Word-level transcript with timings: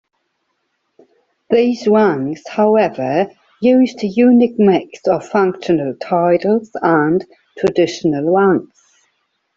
These 1.51 1.85
ranks, 1.87 2.41
however, 2.47 3.29
used 3.61 4.01
a 4.03 4.07
unique 4.07 4.57
mix 4.57 4.99
of 5.07 5.23
functional 5.29 5.93
titles 6.01 6.71
and 6.81 7.23
traditional 7.59 8.33
ranks. 8.35 8.79